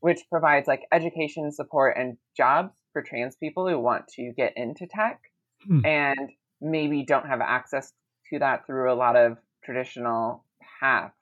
[0.00, 4.86] which provides like education, support, and jobs for trans people who want to get into
[4.86, 5.20] tech
[5.64, 5.84] hmm.
[5.84, 7.92] and maybe don't have access
[8.30, 10.44] to that through a lot of traditional
[10.80, 11.14] paths.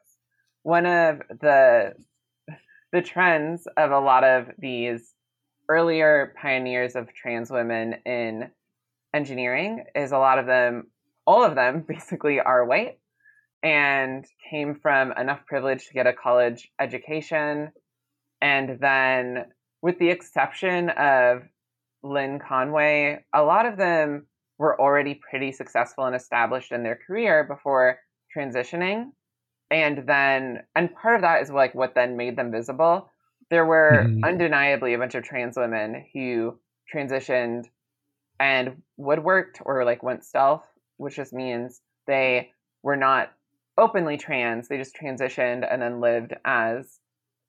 [0.62, 1.94] One of the
[2.92, 5.12] the trends of a lot of these
[5.68, 8.50] earlier pioneers of trans women in
[9.12, 10.86] engineering is a lot of them
[11.26, 12.98] all of them basically are white
[13.62, 17.72] and came from enough privilege to get a college education.
[18.40, 19.46] And then,
[19.82, 21.42] with the exception of
[22.02, 24.26] Lynn Conway, a lot of them
[24.58, 27.98] were already pretty successful and established in their career before
[28.36, 29.12] transitioning.
[29.70, 33.10] And then, and part of that is like what then made them visible.
[33.50, 34.24] There were mm-hmm.
[34.24, 36.58] undeniably a bunch of trans women who
[36.92, 37.66] transitioned
[38.40, 40.66] and woodworked or like went stealth,
[40.96, 42.50] which just means they
[42.82, 43.32] were not
[43.76, 44.68] openly trans.
[44.68, 46.98] They just transitioned and then lived as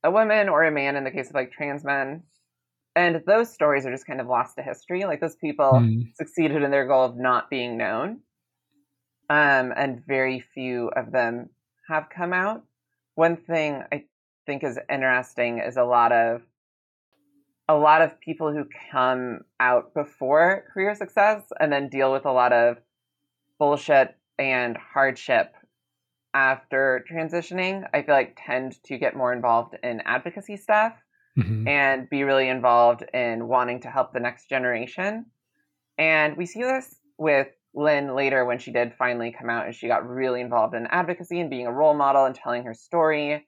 [0.03, 2.23] a woman or a man in the case of like trans men.
[2.99, 5.05] And those stories are just kind of lost to history.
[5.05, 6.13] Like those people mm.
[6.17, 8.19] succeeded in their goal of not being known.
[9.29, 11.49] Um, and very few of them
[11.87, 12.61] have come out.
[13.15, 14.03] One thing I
[14.45, 16.41] think is interesting is a lot of
[17.69, 22.31] a lot of people who come out before career success and then deal with a
[22.33, 22.79] lot of
[23.59, 25.55] bullshit and hardship
[26.33, 30.93] after transitioning, I feel like tend to get more involved in advocacy stuff
[31.39, 31.67] mm-hmm.
[31.67, 35.25] and be really involved in wanting to help the next generation.
[35.97, 39.87] And we see this with Lynn later when she did finally come out and she
[39.87, 43.45] got really involved in advocacy and being a role model and telling her story.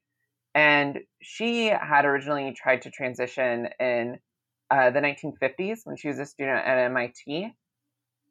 [0.53, 4.19] And she had originally tried to transition in
[4.69, 7.53] uh, the 1950s when she was a student at MIT.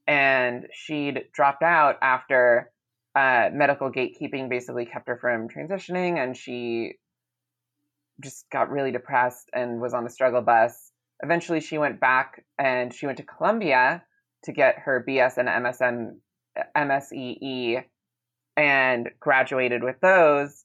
[0.06, 2.72] And she'd dropped out after
[3.14, 6.22] uh, medical gatekeeping basically kept her from transitioning.
[6.22, 6.94] And she
[8.20, 10.92] just got really depressed and was on the struggle bus.
[11.22, 14.02] Eventually, she went back and she went to Columbia
[14.44, 16.16] to get her BS and MSM,
[16.76, 17.85] MSEE
[18.56, 20.64] and graduated with those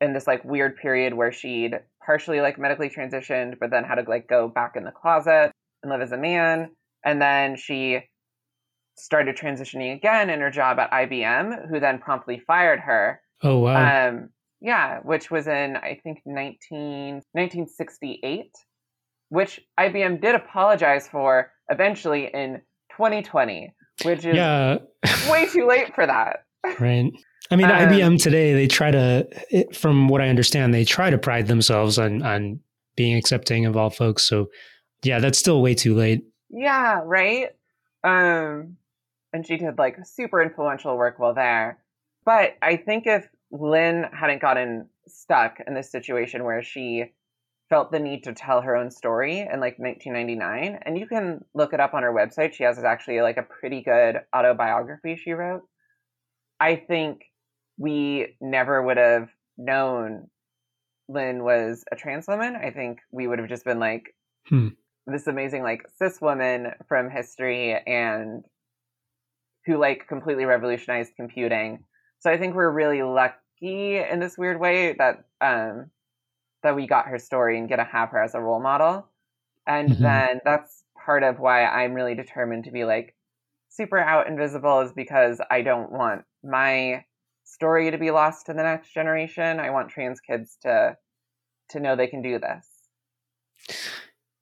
[0.00, 1.74] in this like weird period where she'd
[2.04, 5.50] partially like medically transitioned, but then had to like go back in the closet
[5.82, 6.70] and live as a man.
[7.04, 8.00] And then she
[8.96, 13.20] started transitioning again in her job at IBM, who then promptly fired her.
[13.42, 14.08] Oh wow.
[14.08, 18.50] Um, yeah, which was in I think 19, 1968,
[19.28, 23.72] which IBM did apologize for eventually in 2020,
[24.04, 24.78] which is yeah.
[25.30, 26.44] way too late for that.
[26.80, 27.10] Right.
[27.50, 31.08] I mean, um, IBM today, they try to, it, from what I understand, they try
[31.08, 32.60] to pride themselves on on
[32.96, 34.28] being accepting of all folks.
[34.28, 34.48] So,
[35.02, 36.24] yeah, that's still way too late.
[36.50, 37.50] Yeah, right.
[38.04, 38.76] Um,
[39.32, 41.78] and she did like super influential work while there.
[42.24, 47.12] But I think if Lynn hadn't gotten stuck in this situation where she
[47.68, 51.72] felt the need to tell her own story in like 1999, and you can look
[51.72, 52.52] it up on her website.
[52.52, 55.62] She has actually like a pretty good autobiography she wrote.
[56.60, 57.22] I think
[57.78, 60.28] we never would have known
[61.08, 62.56] Lynn was a trans woman.
[62.56, 64.14] I think we would have just been like
[64.46, 64.68] hmm.
[65.06, 68.44] this amazing like cis woman from history and
[69.66, 71.84] who like completely revolutionized computing.
[72.20, 75.90] So I think we're really lucky in this weird way that um
[76.62, 79.06] that we got her story and get to have her as a role model.
[79.66, 80.02] And mm-hmm.
[80.02, 83.14] then that's part of why I'm really determined to be like
[83.68, 87.04] super out invisible is because I don't want my
[87.44, 89.60] story to be lost to the next generation.
[89.60, 90.96] I want trans kids to
[91.70, 92.66] to know they can do this.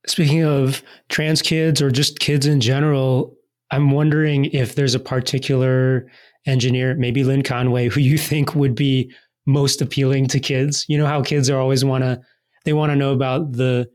[0.06, 3.36] Speaking of trans kids or just kids in general,
[3.70, 6.08] I'm wondering if there's a particular
[6.46, 9.12] engineer, maybe Lynn Conway, who you think would be
[9.46, 10.84] most appealing to kids.
[10.88, 12.20] You know how kids are always want to
[12.64, 13.88] they want to know about the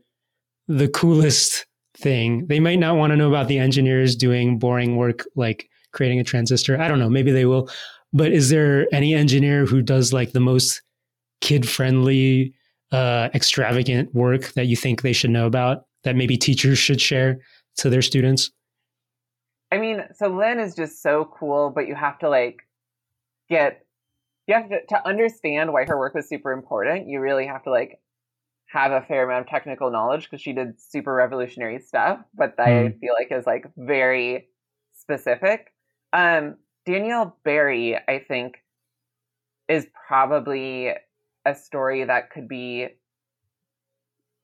[0.68, 2.46] the coolest thing.
[2.46, 6.24] They might not want to know about the engineers doing boring work like creating a
[6.24, 6.80] transistor.
[6.80, 7.68] I don't know, maybe they will.
[8.12, 10.82] But is there any engineer who does like the most
[11.40, 12.54] kid friendly
[12.90, 17.38] uh, extravagant work that you think they should know about that maybe teachers should share
[17.76, 18.50] to their students?
[19.72, 22.58] I mean, so Lynn is just so cool, but you have to like
[23.48, 23.86] get
[24.46, 27.08] you have to, to understand why her work was super important.
[27.08, 27.98] You really have to like
[28.66, 32.64] have a fair amount of technical knowledge because she did super revolutionary stuff, but mm.
[32.64, 34.48] I feel like is like very
[34.94, 35.72] specific.
[36.12, 38.56] Um, Danielle Berry, I think,
[39.68, 40.90] is probably
[41.46, 42.88] a story that could be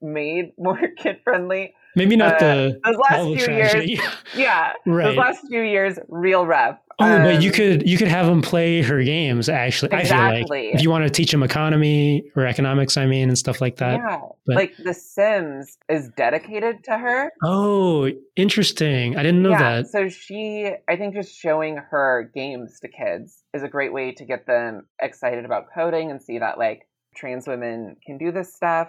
[0.01, 1.75] made more kid friendly.
[1.97, 3.93] Maybe not uh, the those last few tragedy.
[3.93, 4.09] years.
[4.37, 5.05] Yeah, right.
[5.07, 6.79] Those last few years, real rough.
[7.01, 9.49] Oh, um, but you um, could you could have them play her games.
[9.49, 10.09] Actually, exactly.
[10.09, 13.39] I feel like if you want to teach them economy or economics, I mean, and
[13.39, 13.97] stuff like that.
[13.97, 17.33] Yeah, but, like The Sims is dedicated to her.
[17.43, 19.17] Oh, interesting!
[19.17, 19.89] I didn't know yeah, that.
[19.89, 24.25] So she, I think, just showing her games to kids is a great way to
[24.25, 28.89] get them excited about coding and see that like trans women can do this stuff.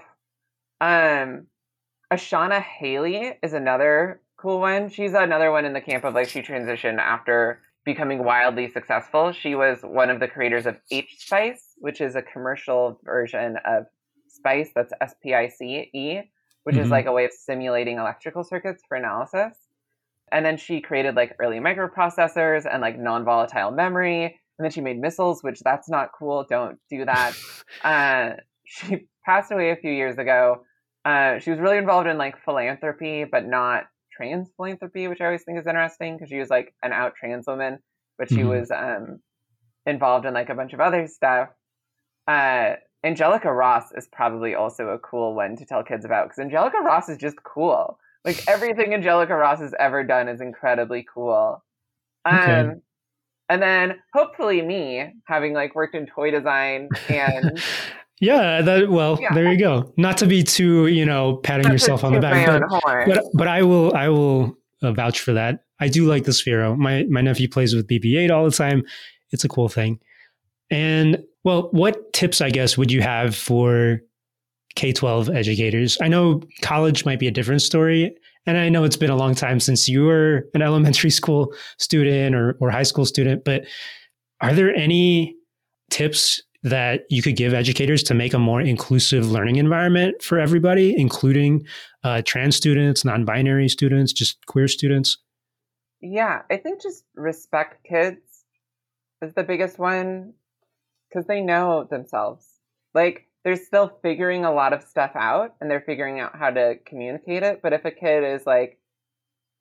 [0.82, 1.48] Um,
[2.12, 4.90] Ashawna Hailey is another cool one.
[4.90, 9.32] She's another one in the camp of like she transitioned after becoming wildly successful.
[9.32, 13.86] She was one of the creators of H Spice, which is a commercial version of
[14.28, 16.22] Spice that's S P I C E,
[16.64, 16.84] which mm-hmm.
[16.84, 19.56] is like a way of simulating electrical circuits for analysis.
[20.32, 24.26] And then she created like early microprocessors and like non volatile memory.
[24.26, 26.46] And then she made missiles, which that's not cool.
[26.50, 27.34] Don't do that.
[27.84, 28.32] uh,
[28.66, 30.64] she passed away a few years ago.
[31.06, 35.44] Uh, she was really involved in like philanthropy, but not trans philanthropy, which I always
[35.44, 37.80] think is interesting because she was like an out trans woman,
[38.18, 38.50] but she mm-hmm.
[38.50, 39.20] was um,
[39.86, 41.50] involved in like a bunch of other stuff.
[42.28, 46.78] Uh, Angelica Ross is probably also a cool one to tell kids about because Angelica
[46.84, 47.98] Ross is just cool.
[48.26, 51.64] Like everything Angelica Ross has ever done is incredibly cool.
[52.26, 52.70] Um, okay.
[53.48, 57.60] And then hopefully me having like worked in toy design and
[58.20, 59.34] Yeah, that well, yeah.
[59.34, 59.94] there you go.
[59.96, 63.48] Not to be too, you know, patting Not yourself on the back, but, but, but
[63.48, 65.64] I will I will uh, vouch for that.
[65.80, 66.78] I do like the Sphero.
[66.78, 68.84] My my nephew plays with BB-8 all the time.
[69.32, 70.00] It's a cool thing.
[70.70, 74.02] And well, what tips I guess would you have for
[74.76, 75.98] K-12 educators?
[76.02, 78.14] I know college might be a different story,
[78.46, 82.36] and I know it's been a long time since you were an elementary school student
[82.36, 83.64] or, or high school student, but
[84.42, 85.36] are there any
[85.90, 90.94] tips that you could give educators to make a more inclusive learning environment for everybody,
[90.98, 91.66] including
[92.04, 95.18] uh, trans students, non binary students, just queer students?
[96.02, 98.20] Yeah, I think just respect kids
[99.22, 100.34] is the biggest one
[101.10, 102.46] because they know themselves.
[102.94, 106.76] Like, they're still figuring a lot of stuff out and they're figuring out how to
[106.86, 107.62] communicate it.
[107.64, 108.80] But if a kid is like,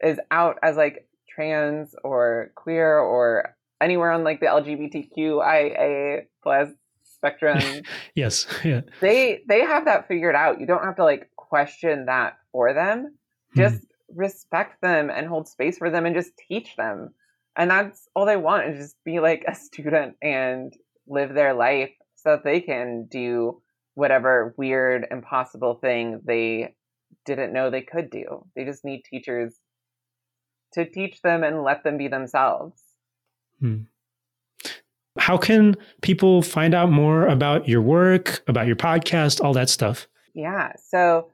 [0.03, 6.71] is out as like trans or queer or anywhere on like the LGBTQIA plus
[7.19, 7.83] spectrum.
[8.15, 8.47] yes.
[8.65, 8.83] Yeah.
[9.01, 10.61] They they have that figured out.
[10.61, 13.15] You don't have to like question that for them.
[13.55, 13.61] Hmm.
[13.61, 14.19] Just mm-hmm.
[14.19, 17.15] respect them and hold space for them and just teach them.
[17.57, 20.73] And that's all they want is just be like a student and
[21.09, 23.61] live their life so that they can do
[23.95, 26.75] whatever weird, impossible thing they
[27.27, 28.47] didn't know they could do.
[28.55, 29.57] They just need teachers
[30.75, 32.81] to teach them and let them be themselves.
[33.61, 33.83] Hmm.
[35.19, 40.07] How can people find out more about your work, about your podcast, all that stuff?
[40.35, 40.73] Yeah.
[40.89, 41.31] So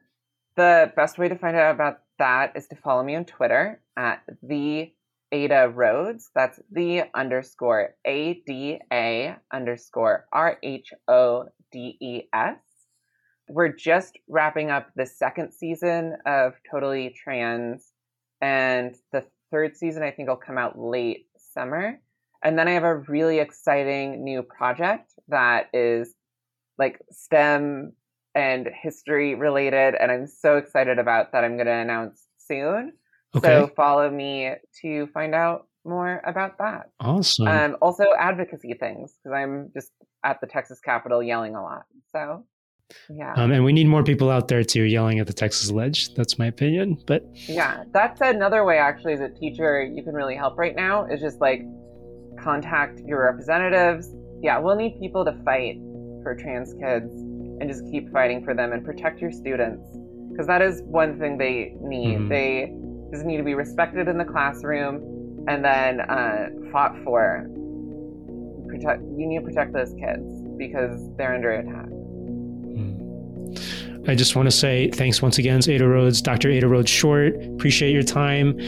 [0.57, 4.23] the best way to find out about that is to follow me on Twitter at
[4.43, 4.93] the
[5.33, 6.31] Ada Rhodes.
[6.35, 12.59] That's the underscore A D A underscore R H O D E S.
[13.49, 17.93] We're just wrapping up the second season of Totally Trans,
[18.41, 22.01] and the third season I think will come out late summer.
[22.45, 26.15] And then I have a really exciting new project that is
[26.79, 27.93] like STEM
[28.35, 31.45] and history related, and I'm so excited about that.
[31.45, 32.93] I'm going to announce soon.
[33.35, 33.49] Okay.
[33.49, 34.51] So follow me
[34.83, 36.91] to find out more about that.
[37.01, 37.49] Awesome.
[37.49, 39.91] Um, also advocacy things because I'm just
[40.25, 41.85] at the Texas Capitol yelling a lot.
[42.13, 42.45] So
[43.11, 43.35] yeah.
[43.37, 46.15] Um, and we need more people out there too yelling at the Texas Ledge.
[46.15, 47.03] That's my opinion.
[47.07, 51.07] But yeah, that's another way actually as a teacher you can really help right now
[51.07, 51.63] is just like
[52.45, 54.15] contact your representatives.
[54.43, 55.77] Yeah, we'll need people to fight
[56.23, 57.13] for trans kids
[57.61, 59.83] and just keep fighting for them and protect your students
[60.31, 62.19] because that is one thing they need.
[62.19, 62.29] Mm-hmm.
[62.29, 62.75] They
[63.13, 67.49] just need to be respected in the classroom and then uh, fought for.
[68.69, 69.03] Protect.
[69.03, 71.87] You need to protect those kids because they're under attack.
[72.75, 74.11] Hmm.
[74.11, 76.51] I just want to say thanks once again, Ada Rhodes, Dr.
[76.51, 77.37] Ada Rhodes Short.
[77.55, 78.59] Appreciate your time,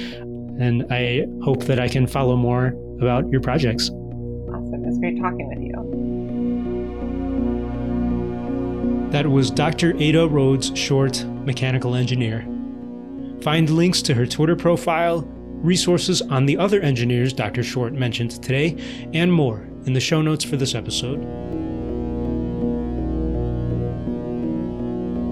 [0.61, 3.91] and I hope that I can follow more about your projects.
[3.91, 4.85] Awesome.
[4.85, 5.73] It's great talking with you.
[9.11, 9.97] That was Dr.
[9.97, 12.47] Ada Rhodes Short, mechanical engineer.
[13.41, 15.23] Find links to her Twitter profile,
[15.63, 17.63] resources on the other engineers Dr.
[17.63, 18.77] Short mentioned today,
[19.15, 21.66] and more in the show notes for this episode.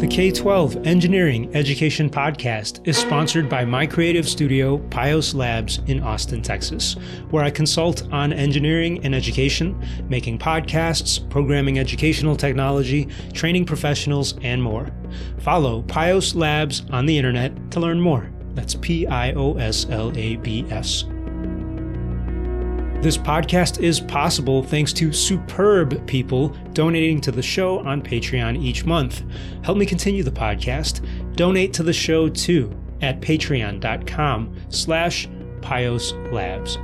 [0.04, 6.02] The K 12 Engineering Education Podcast is sponsored by my creative studio, Pios Labs, in
[6.02, 6.96] Austin, Texas,
[7.30, 14.62] where I consult on engineering and education, making podcasts, programming educational technology, training professionals, and
[14.62, 14.90] more.
[15.38, 18.30] Follow Pios Labs on the internet to learn more.
[18.52, 21.06] That's P I O S L A B S.
[23.04, 28.86] This podcast is possible thanks to superb people donating to the show on Patreon each
[28.86, 29.22] month.
[29.62, 31.06] Help me continue the podcast.
[31.36, 35.28] Donate to the show too at patreon.com slash
[35.60, 36.78] Pios Labs.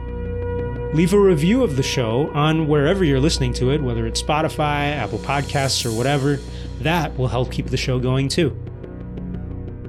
[0.95, 4.95] Leave a review of the show on wherever you're listening to it, whether it's Spotify,
[4.95, 6.39] Apple Podcasts, or whatever.
[6.83, 8.51] That will help keep the show going too.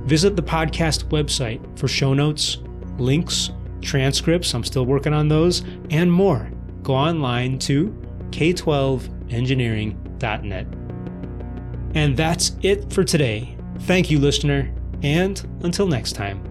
[0.05, 2.59] Visit the podcast website for show notes,
[2.97, 3.51] links,
[3.81, 6.51] transcripts, I'm still working on those, and more.
[6.83, 7.87] Go online to
[8.31, 10.67] k12engineering.net.
[11.93, 13.57] And that's it for today.
[13.79, 14.73] Thank you, listener,
[15.03, 16.50] and until next time.